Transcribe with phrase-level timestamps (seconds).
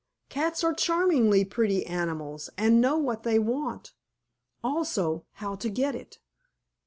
[0.29, 3.93] Cats are charmingly pretty animals, and know what they want,
[4.63, 6.17] also how to get it.